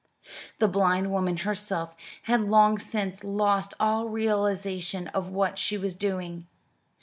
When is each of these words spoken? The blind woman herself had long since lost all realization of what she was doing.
The 0.57 0.67
blind 0.67 1.11
woman 1.11 1.37
herself 1.45 1.93
had 2.23 2.41
long 2.41 2.79
since 2.79 3.23
lost 3.23 3.75
all 3.79 4.09
realization 4.09 5.07
of 5.09 5.29
what 5.29 5.59
she 5.59 5.77
was 5.77 5.95
doing. 5.95 6.47